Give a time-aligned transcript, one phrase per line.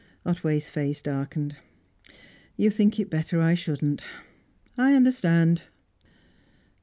[0.25, 1.57] Otway's face darkened.
[2.57, 4.03] "You think it better I shouldn't.
[4.75, 5.61] I understand."